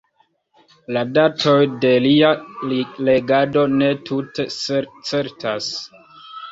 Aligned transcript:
La 0.95 1.03
datoj 1.17 1.53
de 1.85 1.91
lia 2.07 2.33
regado 3.11 3.69
ne 3.77 3.93
tute 4.11 4.51
certas. 4.59 5.71